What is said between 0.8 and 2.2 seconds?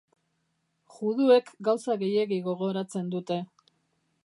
Juduek gauza